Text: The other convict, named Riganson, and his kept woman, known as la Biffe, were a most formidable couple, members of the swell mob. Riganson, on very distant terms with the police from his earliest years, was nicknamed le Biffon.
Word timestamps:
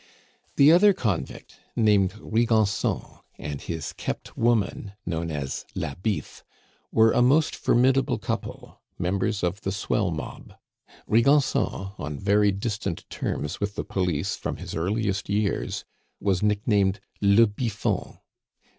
The 0.55 0.71
other 0.71 0.93
convict, 0.93 1.59
named 1.75 2.13
Riganson, 2.15 3.19
and 3.37 3.61
his 3.61 3.93
kept 3.93 4.35
woman, 4.35 4.93
known 5.05 5.29
as 5.29 5.63
la 5.75 5.93
Biffe, 5.93 6.43
were 6.91 7.11
a 7.11 7.21
most 7.21 7.55
formidable 7.55 8.17
couple, 8.17 8.81
members 8.97 9.43
of 9.43 9.61
the 9.61 9.71
swell 9.71 10.09
mob. 10.09 10.53
Riganson, 11.05 11.93
on 11.99 12.17
very 12.17 12.51
distant 12.51 13.07
terms 13.11 13.59
with 13.59 13.75
the 13.75 13.83
police 13.85 14.35
from 14.35 14.57
his 14.57 14.73
earliest 14.73 15.29
years, 15.29 15.85
was 16.19 16.41
nicknamed 16.41 16.99
le 17.21 17.45
Biffon. 17.45 18.17